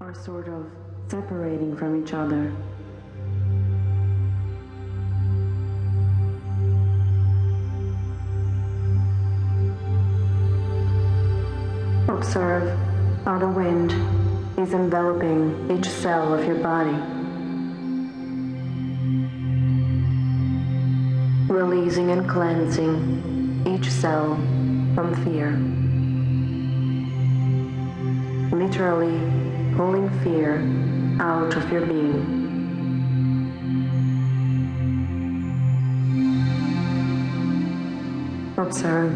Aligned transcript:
are 0.00 0.14
sort 0.14 0.48
of 0.48 0.66
separating 1.08 1.76
from 1.76 2.02
each 2.02 2.12
other. 2.12 2.52
Observe 12.08 12.78
how 13.24 13.38
the 13.38 13.48
wind 13.48 13.92
is 14.58 14.72
enveloping 14.72 15.70
each 15.70 15.88
cell 15.88 16.34
of 16.34 16.44
your 16.44 16.56
body, 16.56 16.96
releasing 21.52 22.10
and 22.10 22.28
cleansing 22.28 23.64
each 23.66 23.90
cell 23.90 24.34
from 24.94 25.14
fear. 25.24 25.52
Literally 28.56 29.53
pulling 29.76 30.08
fear 30.20 30.58
out 31.20 31.56
of 31.56 31.72
your 31.72 31.84
being. 31.84 32.42
Observe 38.56 39.12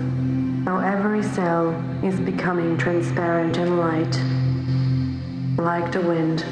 how 0.64 0.78
every 0.78 1.22
cell 1.22 1.70
is 2.02 2.18
becoming 2.20 2.76
transparent 2.76 3.56
and 3.56 3.78
light, 3.78 4.20
like 5.56 5.92
the 5.92 6.00
wind. 6.00 6.44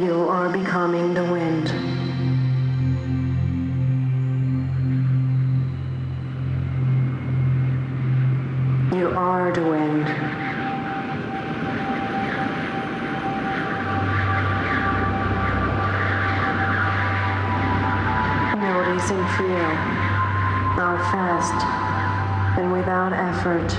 You 0.00 0.28
are 0.28 0.48
becoming 0.48 1.14
the 1.14 1.21
You 9.02 9.08
are 9.08 9.50
the 9.50 9.62
wind. 9.62 10.06
Notice 18.62 19.10
and 19.10 19.26
feel 19.36 19.72
how 20.78 20.94
fast 21.10 21.66
and 22.60 22.70
without 22.70 23.12
effort 23.12 23.72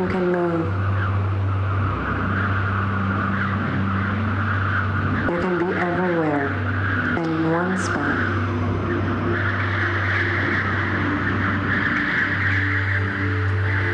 you 0.00 0.08
can 0.08 0.32
move. 0.32 0.64
You 5.28 5.38
can 5.42 5.58
be 5.58 5.70
everywhere 5.78 6.46
in 7.18 7.52
one 7.52 7.76
spot. 7.76 8.46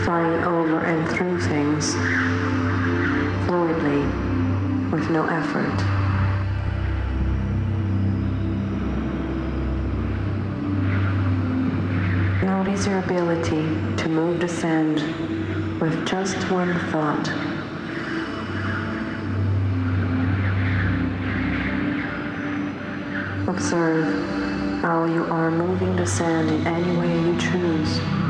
Flying 0.05 0.43
over 0.45 0.72
and 0.85 1.09
through 1.09 1.41
things 1.41 1.95
fluidly 3.47 4.03
with 4.91 5.09
no 5.11 5.27
effort. 5.27 5.77
Notice 12.45 12.87
your 12.87 12.99
ability 12.99 13.63
to 13.97 14.09
move 14.09 14.41
the 14.41 14.49
sand 14.49 15.01
with 15.81 16.07
just 16.07 16.37
one 16.51 16.79
thought. 16.91 17.29
Observe 23.49 24.83
how 24.83 25.05
you 25.05 25.25
are 25.25 25.51
moving 25.51 25.95
the 25.97 26.07
sand 26.07 26.51
in 26.51 26.67
any 26.67 26.97
way 26.97 27.15
you 27.21 27.39
choose. 27.39 28.22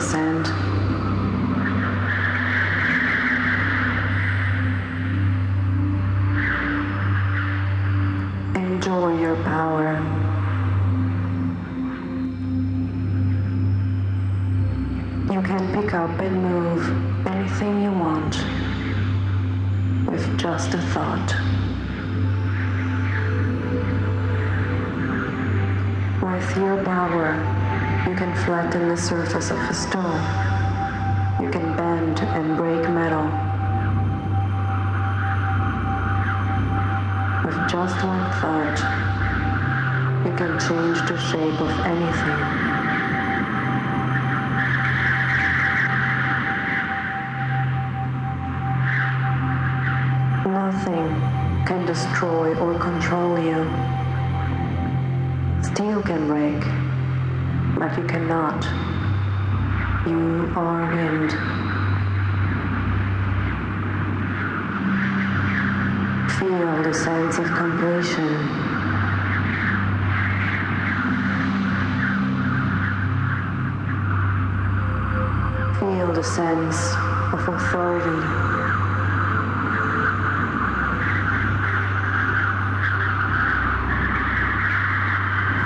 Sand. 0.00 0.46
Enjoy 8.56 9.20
your 9.20 9.34
power. 9.42 9.98
You 15.32 15.42
can 15.42 15.72
pick 15.74 15.94
up 15.94 16.10
and 16.20 16.42
move 16.42 17.26
anything 17.26 17.82
you 17.82 17.90
want 17.90 18.36
with 20.08 20.38
just 20.38 20.74
a 20.74 20.78
thought. 20.78 21.34
With 26.22 26.56
your 26.56 26.84
power, 26.84 27.57
you 28.06 28.14
can 28.14 28.34
flatten 28.44 28.88
the 28.88 28.96
surface 28.96 29.50
of 29.50 29.58
a 29.58 29.74
stone. 29.74 30.20
You 31.42 31.50
can 31.50 31.76
bend 31.76 32.20
and 32.20 32.56
break 32.56 32.88
metal. 32.90 33.24
With 37.44 37.58
just 37.68 37.96
one 38.04 38.24
thought, 38.40 38.78
you 40.24 40.32
can 40.36 40.58
change 40.58 40.98
the 41.08 41.18
shape 41.18 41.60
of 41.60 41.70
anything. 41.86 42.40
Nothing 50.52 51.08
can 51.66 51.84
destroy 51.86 52.54
or 52.56 52.78
control 52.78 53.38
you. 53.38 53.64
Steel 55.62 56.02
can 56.02 56.26
break, 56.26 56.87
but 57.78 57.96
you 57.96 58.04
cannot. 58.04 58.64
You 60.04 60.52
are 60.56 60.90
wind. 60.96 61.30
Feel 66.38 66.82
the 66.82 66.92
sense 66.92 67.38
of 67.38 67.46
completion. 67.46 68.34
Feel 75.78 76.12
the 76.12 76.24
sense 76.24 76.94
of 77.32 77.48
authority. 77.48 78.20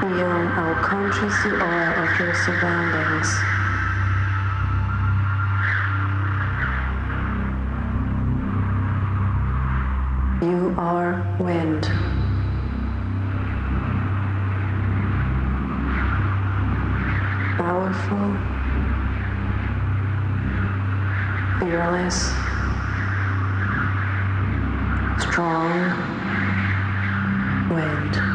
Feel 0.03 0.47
how 0.49 0.82
conscious 0.93 1.47
you 1.47 1.55
are 1.57 1.95
of 1.95 2.21
your 2.21 2.35
surroundings. 2.35 3.29
You 10.43 10.75
are 10.77 11.25
wind. 11.41 11.85
Powerful, 17.57 18.37
fearless, 21.59 22.35
strong 25.23 25.73
wind. 27.71 28.32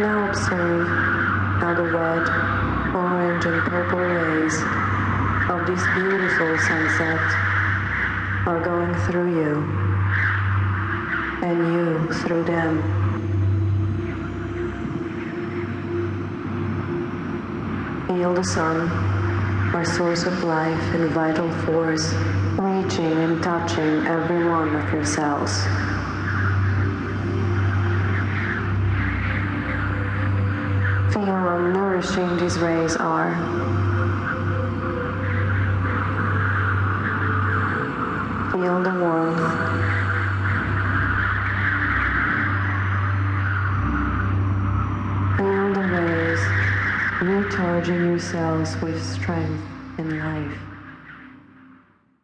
Now 0.00 0.30
observe 0.30 0.88
how 1.60 1.74
the 1.74 1.82
red, 1.82 2.26
orange, 2.94 3.44
and 3.44 3.60
purple 3.64 3.98
rays 3.98 4.54
of 5.50 5.66
this 5.66 5.84
beautiful 5.94 6.56
sunset 6.56 7.20
are 8.46 8.62
going 8.64 8.94
through 9.04 9.34
you 9.36 9.56
and 11.42 11.58
you 11.74 12.14
through 12.20 12.44
them. 12.44 12.80
Feel 18.06 18.32
the 18.32 18.44
sun, 18.44 18.88
our 19.74 19.84
source 19.84 20.24
of 20.24 20.44
life 20.44 20.94
and 20.94 21.10
vital 21.10 21.50
force, 21.66 22.14
reaching 22.58 23.12
and 23.12 23.42
touching 23.42 24.06
every 24.06 24.48
one 24.48 24.74
of 24.74 24.92
your 24.94 25.04
cells. 25.04 25.66
How 31.20 31.58
nourishing 31.58 32.38
these 32.38 32.58
rays 32.58 32.96
are. 32.96 33.34
Feel 38.50 38.82
the 38.82 38.94
warmth. 38.98 39.38
Feel 45.36 45.74
the 45.74 45.86
rays 45.92 46.40
recharging 47.20 48.06
your 48.06 48.18
cells 48.18 48.76
with 48.80 49.04
strength 49.04 49.62
and 49.98 50.18
life. 50.18 50.69